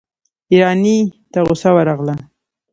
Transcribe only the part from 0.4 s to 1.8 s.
ايراني ته غصه